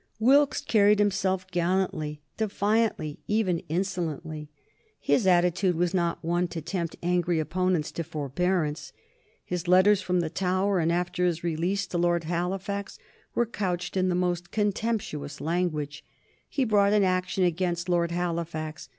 Wilkes 0.19 0.61
carried 0.61 0.97
himself 0.97 1.45
gallantly, 1.51 2.23
defiantly, 2.35 3.19
even 3.27 3.59
insolently. 3.69 4.49
His 4.99 5.27
attitude 5.27 5.75
was 5.75 5.93
not 5.93 6.25
one 6.25 6.47
to 6.47 6.59
tempt 6.59 6.95
angry 7.03 7.39
opponents 7.39 7.91
to 7.91 8.03
forbearance. 8.03 8.93
His 9.45 9.67
letters 9.67 10.01
from 10.01 10.19
the 10.21 10.31
Tower 10.31 10.79
and 10.79 10.91
after 10.91 11.23
his 11.23 11.43
release 11.43 11.85
to 11.85 11.99
Lord 11.99 12.23
Halifax 12.23 12.97
were 13.35 13.45
couched 13.45 13.95
in 13.95 14.09
the 14.09 14.15
most 14.15 14.49
contemptuous 14.49 15.39
language. 15.39 16.03
He 16.49 16.63
brought 16.65 16.93
an 16.93 17.03
action 17.03 17.43
against 17.43 17.87
Lord 17.87 18.09
Halifax. 18.09 18.89